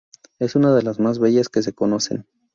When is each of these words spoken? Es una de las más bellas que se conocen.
Es 0.39 0.55
una 0.55 0.73
de 0.73 0.81
las 0.81 0.99
más 0.99 1.19
bellas 1.19 1.47
que 1.47 1.61
se 1.61 1.73
conocen. 1.73 2.25